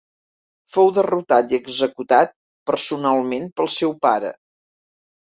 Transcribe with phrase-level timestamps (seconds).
[0.75, 2.33] Fou derrotat i executat
[2.71, 4.33] personalment pel seu pare.